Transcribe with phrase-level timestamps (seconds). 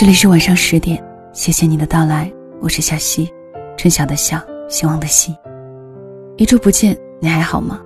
[0.00, 3.28] 这里是晚上十点，谢谢你的到来，我是小溪，
[3.76, 5.34] 春晓的晓，希望的希。
[6.36, 7.80] 一周不见，你还好吗？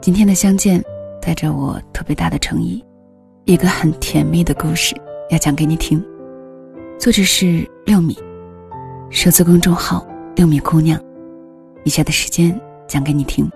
[0.00, 0.80] 今天的相见，
[1.20, 2.80] 带着我特别大的诚意，
[3.44, 4.94] 一个很甜蜜的故事
[5.30, 6.00] 要讲给你听。
[6.96, 8.16] 作者是六米，
[9.10, 10.96] 首字公众号六米姑娘。
[11.82, 13.50] 以下的时间讲给你听。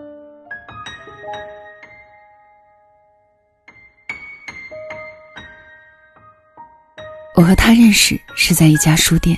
[7.36, 9.36] 我和他认识是在一家书店，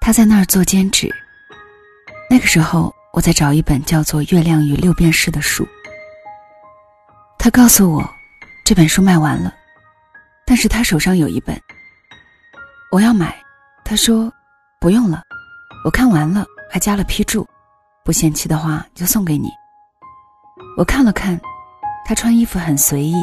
[0.00, 1.14] 他在那儿做兼职。
[2.30, 5.68] 那个时候，我在找一本叫做《月亮与六便士》的书。
[7.38, 8.10] 他告诉我，
[8.64, 9.54] 这本书卖完了，
[10.46, 11.60] 但是他手上有一本。
[12.90, 13.36] 我要买，
[13.84, 14.32] 他说
[14.80, 15.22] 不用了，
[15.84, 17.46] 我看完了，还加了批注，
[18.02, 19.50] 不嫌弃的话就送给你。
[20.78, 21.38] 我看了看，
[22.06, 23.14] 他穿衣服很随意，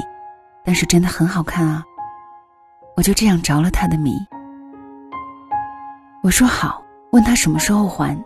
[0.64, 1.84] 但是真的很好看啊。
[2.96, 4.14] 我就这样着了他的迷。
[6.24, 8.18] 我说好，问他什么时候还，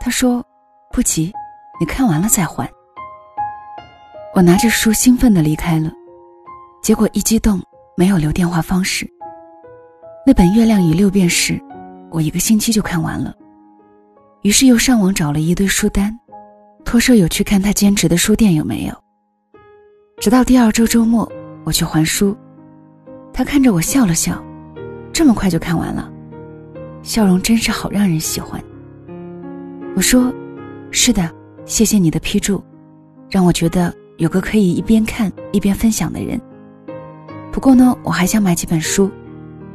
[0.00, 0.44] 他说
[0.90, 1.32] 不急，
[1.80, 2.68] 你看完了再还。
[4.34, 5.92] 我拿着书兴奋的离开了，
[6.82, 7.60] 结果一激动
[7.96, 9.08] 没有留电话方式。
[10.24, 11.54] 那本《月亮与六便士》，
[12.10, 13.34] 我一个星期就看完了，
[14.42, 16.16] 于是又上网找了一堆书单，
[16.84, 18.94] 托舍友去看他兼职的书店有没有。
[20.20, 21.30] 直到第二周周末，
[21.64, 22.36] 我去还书。
[23.38, 24.44] 他看着我笑了笑，
[25.12, 26.10] 这么快就看完了，
[27.04, 28.60] 笑容真是好让人喜欢。
[29.94, 30.34] 我说
[30.90, 31.32] ：“是的，
[31.64, 32.60] 谢谢你的批注，
[33.30, 36.40] 让我觉得有个可以一边看一边分享的人。
[37.52, 39.08] 不过呢，我还想买几本书，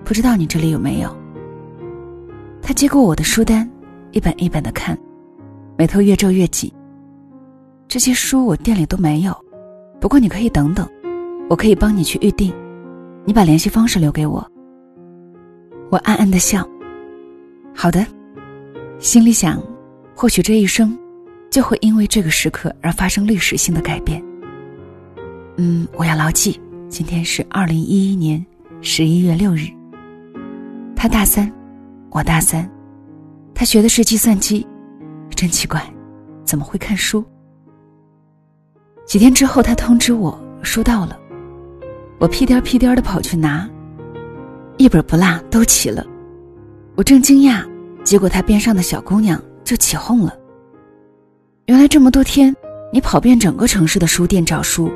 [0.03, 1.17] 不知道你这里有没有。”
[2.61, 3.71] 他接过我的书单，
[4.11, 4.99] 一本一本的看，
[5.77, 6.69] 眉头越皱越紧。
[7.87, 9.33] 这些书我店里都没有，
[10.01, 10.85] 不过你可以等等，
[11.49, 12.53] 我可以帮你去预定。
[13.25, 14.45] 你把联系方式留给我。
[15.89, 16.67] 我暗暗的笑。
[17.75, 18.05] 好的，
[18.99, 19.61] 心里想，
[20.15, 20.97] 或许这一生，
[21.49, 24.23] 就会因为这个时刻而发生历史性的改变。
[25.57, 26.59] 嗯，我要牢记。
[26.89, 28.45] 今天是二零一一年
[28.81, 29.67] 十一月六日。
[30.95, 31.51] 他大三，
[32.11, 32.69] 我大三，
[33.55, 34.65] 他学的是计算机，
[35.31, 35.81] 真奇怪，
[36.43, 37.23] 怎么会看书？
[39.05, 41.19] 几天之后，他通知我，书到了。
[42.23, 43.69] 我屁颠屁颠的跑去拿，
[44.77, 46.05] 一本不落都齐了。
[46.95, 47.67] 我正惊讶，
[48.05, 50.33] 结果他边上的小姑娘就起哄了。
[51.65, 52.55] 原来这么多天，
[52.93, 54.89] 你跑遍整个城市的书店找书，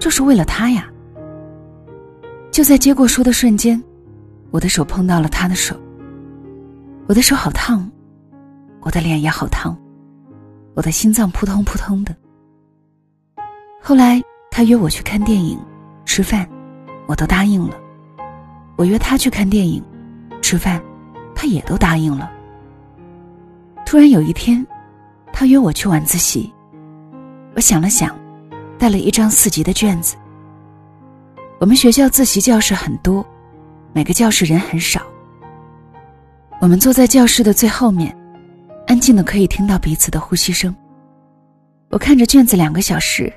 [0.00, 0.90] 就是为了他呀。
[2.50, 3.80] 就在接过书的瞬间，
[4.50, 5.76] 我的手碰到了他的手。
[7.06, 7.88] 我的手好烫，
[8.80, 9.78] 我的脸也好烫，
[10.74, 12.12] 我的心脏扑通扑通的。
[13.80, 14.20] 后来
[14.50, 15.56] 他约我去看电影，
[16.04, 16.44] 吃饭。
[17.12, 17.76] 我都答应了，
[18.74, 19.84] 我约他去看电影、
[20.40, 20.82] 吃饭，
[21.34, 22.32] 他也都答应了。
[23.84, 24.66] 突然有一天，
[25.30, 26.50] 他约我去晚自习，
[27.54, 28.18] 我想了想，
[28.78, 30.16] 带了一张四级的卷子。
[31.60, 33.22] 我们学校自习教室很多，
[33.92, 35.02] 每个教室人很少。
[36.62, 38.16] 我们坐在教室的最后面，
[38.86, 40.74] 安静的可以听到彼此的呼吸声。
[41.90, 43.30] 我看着卷子两个小时，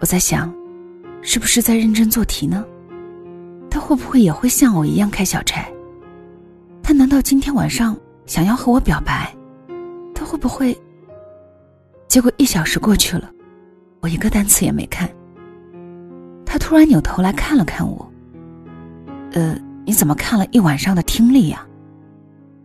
[0.00, 0.52] 我在想。
[1.22, 2.64] 是不是在认真做题呢？
[3.70, 5.64] 他会不会也会像我一样开小差？
[6.82, 9.32] 他难道今天晚上想要和我表白？
[10.14, 10.76] 他会不会？
[12.08, 13.30] 结果一小时过去了，
[14.00, 15.08] 我一个单词也没看。
[16.44, 18.10] 他突然扭头来看了看我，
[19.32, 19.56] 呃，
[19.86, 21.64] 你怎么看了一晚上的听力呀？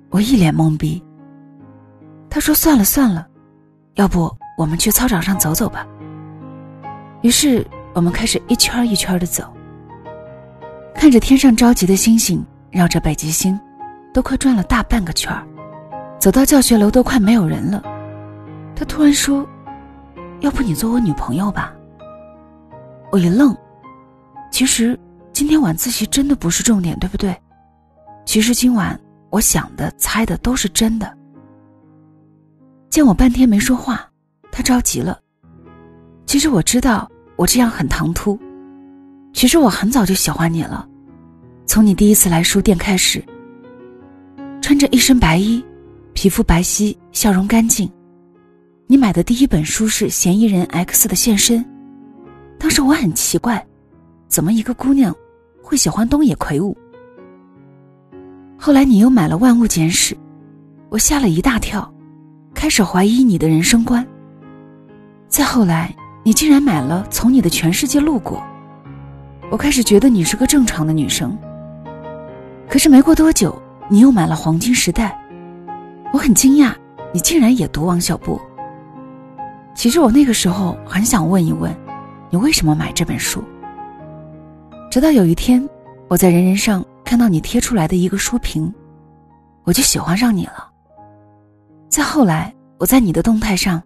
[0.09, 1.01] 我一脸懵逼。
[2.29, 3.27] 他说：“算了算了，
[3.93, 5.87] 要不我们去操场上走走吧。”
[7.21, 7.65] 于是。
[7.95, 9.54] 我们开始一圈一圈的走，
[10.95, 13.59] 看着天上着急的星星，绕着北极星，
[14.13, 15.45] 都快转了大半个圈儿。
[16.19, 17.83] 走到教学楼都快没有人了，
[18.75, 19.47] 他突然说
[20.41, 21.73] ：“要不你做我女朋友吧？”
[23.11, 23.55] 我一愣，
[24.51, 24.97] 其实
[25.31, 27.35] 今天晚自习真的不是重点，对不对？
[28.25, 28.99] 其实今晚
[29.29, 31.15] 我想的、猜的都是真的。
[32.89, 34.09] 见我半天没说话，
[34.51, 35.19] 他着急了。
[36.25, 37.09] 其实我知道。
[37.37, 38.39] 我这样很唐突，
[39.35, 40.87] 其实我很早就喜欢你了，
[41.65, 43.21] 从你第一次来书店开始。
[44.61, 45.61] 穿着一身白衣，
[46.13, 47.91] 皮肤白皙，笑容干净。
[48.87, 51.59] 你买的第一本书是《嫌疑人 X 的现身》，
[52.57, 53.63] 当时我很奇怪，
[54.29, 55.13] 怎么一个姑娘
[55.61, 56.75] 会喜欢东野圭吾？
[58.57, 60.15] 后来你又买了《万物简史》，
[60.87, 61.93] 我吓了一大跳，
[62.53, 64.07] 开始怀疑你的人生观。
[65.27, 65.93] 再后来。
[66.27, 68.39] 你竟然买了《从你的全世界路过》，
[69.51, 71.37] 我开始觉得你是个正常的女生。
[72.67, 73.57] 可是没过多久，
[73.89, 75.17] 你又买了《黄金时代》，
[76.11, 76.73] 我很惊讶，
[77.13, 78.39] 你竟然也读王小波。
[79.75, 81.73] 其实我那个时候很想问一问，
[82.29, 83.43] 你为什么买这本书？
[84.89, 85.67] 直到有一天，
[86.07, 88.73] 我在人人上看到你贴出来的一个书评，
[89.63, 90.69] 我就喜欢上你了。
[91.87, 93.81] 再后来，我在你的动态上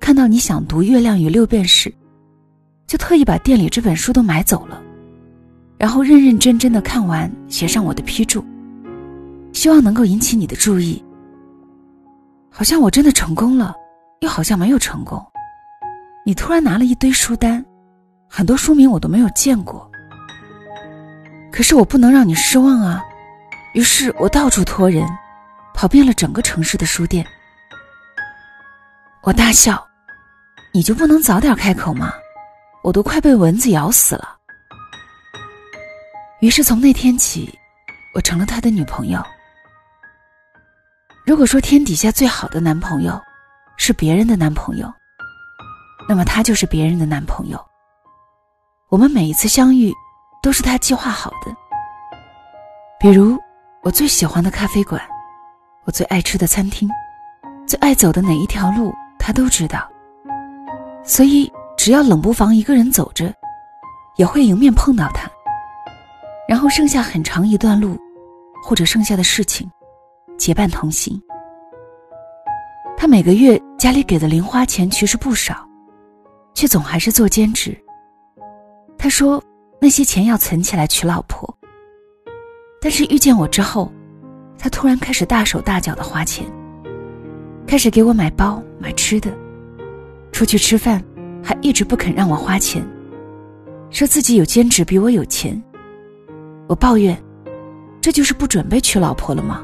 [0.00, 1.90] 看到你想读《月亮与六便士》，
[2.86, 4.80] 就特意把店里这本书都买走了，
[5.82, 8.44] 然后认认真真的看完，写上我的批注，
[9.52, 11.04] 希望能够引起你的注意。
[12.52, 13.74] 好像我真的成功了，
[14.20, 15.20] 又好像没有成功。
[16.24, 17.64] 你突然拿了一堆书单，
[18.28, 19.90] 很多书名我都没有见过。
[21.50, 23.02] 可是我不能让你失望啊！
[23.74, 25.04] 于是我到处托人，
[25.74, 27.26] 跑遍了整个城市的书店。
[29.24, 29.84] 我大笑
[30.72, 32.12] ：“你就不能早点开口吗？
[32.84, 34.36] 我都快被蚊子咬死了。”
[36.42, 37.56] 于是从那天起，
[38.16, 39.22] 我成了他的女朋友。
[41.24, 43.16] 如果说天底下最好的男朋友，
[43.76, 44.92] 是别人的男朋友。
[46.08, 47.64] 那么他就是别人的男朋友。
[48.88, 49.92] 我们每一次相遇，
[50.42, 51.56] 都是他计划好的。
[52.98, 53.38] 比如，
[53.80, 55.00] 我最喜欢的咖啡馆，
[55.84, 56.88] 我最爱吃的餐厅，
[57.68, 59.88] 最爱走的哪一条路，他都知道。
[61.04, 63.32] 所以，只要冷不防一个人走着，
[64.16, 65.30] 也会迎面碰到他。
[66.52, 67.96] 然后剩下很长一段路，
[68.62, 69.66] 或者剩下的事情，
[70.36, 71.18] 结伴同行。
[72.94, 75.66] 他每个月家里给的零花钱其实不少。
[76.52, 77.74] 却总还是做兼职。
[78.98, 79.42] 他说
[79.80, 81.48] 那些钱要存起来娶老婆。
[82.82, 83.90] 但是遇见我之后，
[84.58, 86.44] 他突然开始大手大脚的花钱，
[87.66, 89.32] 开始给我买包买吃的，
[90.32, 91.02] 出去吃饭
[91.42, 92.86] 还一直不肯让我花钱，
[93.88, 95.58] 说自己有兼职比我有钱。
[96.72, 97.14] 我抱怨，
[98.00, 99.62] 这就是不准备娶老婆了吗？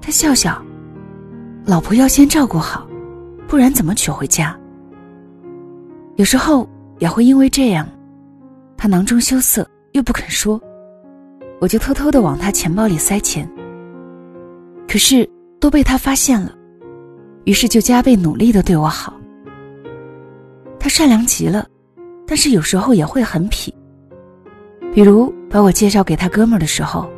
[0.00, 0.62] 他笑笑，
[1.66, 2.88] 老婆要先照顾好，
[3.48, 4.56] 不然怎么娶回家？
[6.14, 6.68] 有时候
[7.00, 7.84] 也会因为这样，
[8.76, 10.60] 他囊中羞涩又不肯说，
[11.60, 13.50] 我就偷偷的往他钱包里塞钱。
[14.86, 15.28] 可是
[15.58, 16.54] 都被他发现了，
[17.42, 19.14] 于是就加倍努力的对我好。
[20.78, 21.66] 他善良极了，
[22.24, 23.74] 但是有时候也会很痞。
[24.92, 27.08] 比如把我介绍给他哥们儿的时候，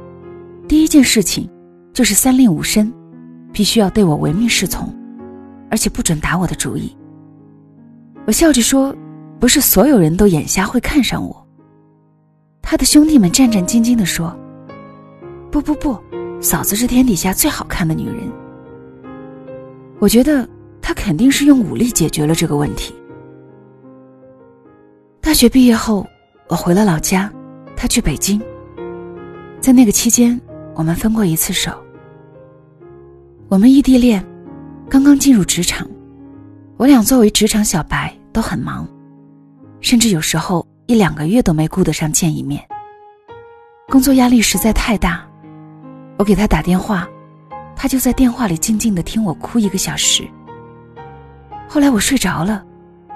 [0.68, 1.48] 第一件事情
[1.92, 2.92] 就是三令五申，
[3.52, 4.92] 必须要对我唯命是从，
[5.70, 6.94] 而且不准打我的主意。
[8.26, 8.94] 我笑着说
[9.40, 11.46] ：“不是所有人都眼瞎会看上我。”
[12.60, 14.36] 他的兄弟们战战兢兢地说
[15.50, 15.98] ：“不不不，
[16.40, 18.30] 嫂子是天底下最好看的女人。”
[19.98, 20.48] 我觉得
[20.80, 22.94] 他肯定是用武力解决了这个问题。
[25.20, 26.06] 大学毕业后，
[26.48, 27.32] 我回了老家，
[27.80, 28.38] 他去北京。
[29.58, 30.38] 在那个期间，
[30.74, 31.72] 我们分过一次手。
[33.48, 34.22] 我们异地恋，
[34.86, 35.88] 刚刚进入职场。
[36.76, 38.86] 我俩作为职场小白都很忙，
[39.80, 42.62] 甚至有时候一两个月都没顾得上见一面。
[43.88, 45.26] 工作压力实在太大，
[46.18, 47.08] 我给他打电话，
[47.74, 50.28] 他就在电话里静静的听我哭一个小时。
[51.66, 52.62] 后来我睡着了，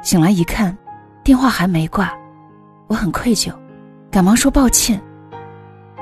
[0.01, 0.75] 醒来一看，
[1.23, 2.11] 电话还没挂，
[2.87, 3.53] 我很愧疚，
[4.15, 5.03] 赶忙说抱歉。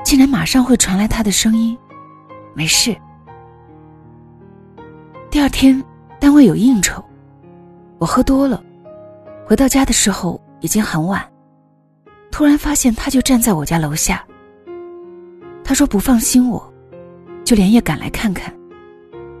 [0.03, 1.75] 竟然马上会传来他的声音
[2.53, 2.95] ：“没事。”
[5.31, 5.83] 第二天
[6.19, 7.03] 单位有应酬。
[7.97, 8.63] 我喝多了，
[9.47, 11.27] 回到家的时候已经很晚。
[12.29, 14.23] 突然发现他就站在我家楼下。
[15.63, 16.71] 他说不放心我，
[17.43, 18.53] 就连夜赶来看看。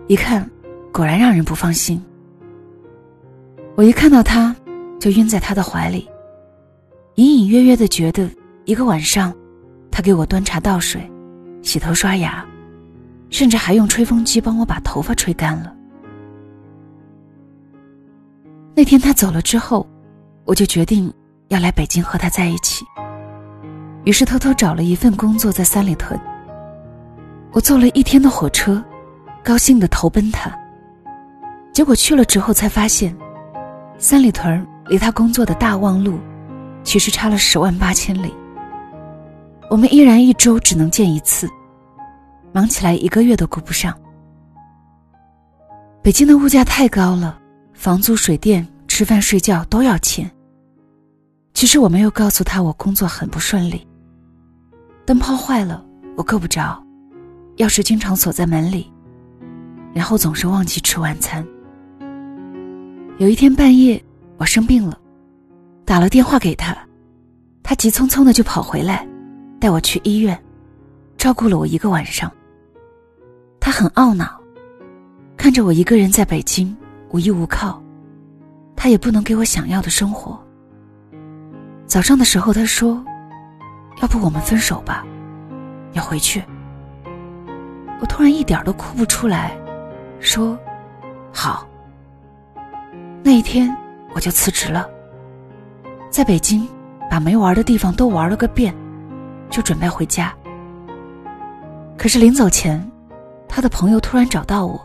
[0.07, 0.49] 一看，
[0.91, 2.03] 果然让人不放心。
[3.75, 4.55] 我一看到他，
[4.99, 6.09] 就晕在他的怀里，
[7.15, 8.27] 隐隐约约的觉得
[8.65, 9.33] 一个晚上，
[9.91, 11.09] 他给我端茶倒水、
[11.61, 12.45] 洗头刷牙，
[13.29, 15.73] 甚至还用吹风机帮我把头发吹干了。
[18.73, 19.85] 那天他走了之后，
[20.45, 21.13] 我就决定
[21.49, 22.85] 要来北京和他在一起。
[24.05, 26.19] 于是偷偷找了一份工作在三里屯。
[27.51, 28.83] 我坐了一天的火车，
[29.43, 30.51] 高兴的投奔他。
[31.73, 33.15] 结果去了之后才发现，
[33.97, 36.17] 三里屯离他工作的大望路，
[36.83, 38.33] 其实差了十万八千里。
[39.73, 41.49] 我们依然一周只能见一次，
[42.51, 43.91] 忙起来一个月都顾不上。
[46.03, 47.39] 北京的物价太高了。
[47.73, 50.29] 房租、水电、吃饭、睡觉都要钱。
[51.55, 53.85] 其实我没有告诉他我工作很不顺利，
[55.07, 55.83] 灯泡坏了
[56.15, 56.79] 我够不着，
[57.57, 58.93] 钥匙经常锁在门里，
[59.91, 61.43] 然后总是忘记吃晚餐。
[63.17, 64.01] 有一天半夜
[64.37, 64.95] 我生病了，
[65.83, 66.77] 打了电话给他，
[67.63, 69.05] 他急匆匆的就跑回来，
[69.63, 70.37] 带我去医院，
[71.17, 72.29] 照顾了我一个晚上。
[73.61, 74.37] 他很懊恼，
[75.37, 76.75] 看着我一个人在北京
[77.11, 77.81] 无依无靠，
[78.75, 80.37] 他也不能给我想要的生活。
[81.85, 83.01] 早上的时候，他说
[84.03, 85.05] ：“要不我们分手吧，
[85.93, 86.43] 要回去。”
[88.01, 89.57] 我突然一点都哭不出来，
[90.19, 90.59] 说
[91.31, 91.65] ：“好。”
[93.23, 93.73] 那一天
[94.13, 94.89] 我就辞职了，
[96.09, 96.67] 在北京
[97.09, 98.75] 把没玩的地方都玩了个遍，
[99.53, 100.33] 就准备回家。
[101.95, 102.83] 可是临走前。
[103.55, 104.83] 他的朋友突然找到我，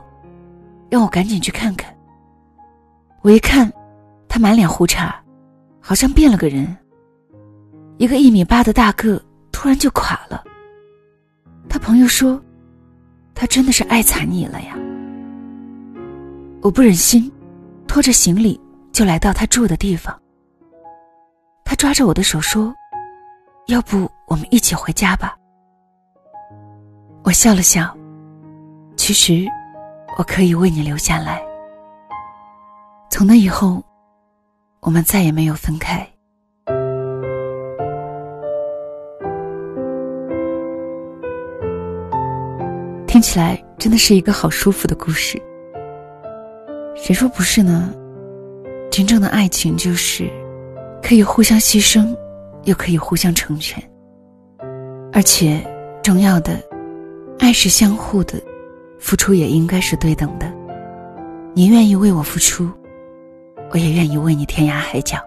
[0.91, 1.91] 让我赶紧去看看。
[3.23, 3.73] 我一看，
[4.29, 5.15] 他满脸胡茬，
[5.81, 6.77] 好像变了个人。
[7.97, 9.19] 一个一米八的大个
[9.51, 10.45] 突然就垮了。
[11.67, 12.39] 他朋友说
[13.35, 14.77] ：“他真的是爱惨你了呀。”
[16.61, 17.33] 我不忍心，
[17.87, 18.61] 拖着行李
[18.93, 20.15] 就来到他住的地方。
[21.65, 22.75] 他抓着我的手说
[23.69, 25.37] ：“要不我们一起回家吧。”
[27.25, 27.95] 我笑了笑。
[28.97, 29.47] 其实，
[30.19, 31.43] 我可以为你留下来。
[33.11, 33.83] 从那以后，
[34.81, 36.07] 我们再也没有分开。
[43.07, 45.41] 听起来真的是一个好舒服的故事。
[46.95, 47.93] 谁说不是呢？
[48.91, 50.31] 真正的爱情就是
[51.03, 52.15] 可以互相牺牲，
[52.65, 53.83] 又可以互相成全。
[55.13, 55.61] 而且，
[56.03, 56.63] 重要的，
[57.39, 58.41] 爱是相互的。
[59.01, 60.53] 付出也应该是对等的，
[61.55, 62.69] 你愿意为我付出，
[63.71, 65.19] 我也愿意为你天涯海角。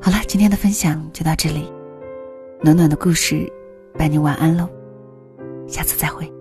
[0.00, 1.68] 好了，今天的分享就到这里，
[2.62, 3.52] 暖暖的故事，
[3.98, 4.68] 伴你晚安喽，
[5.66, 6.35] 下次再会。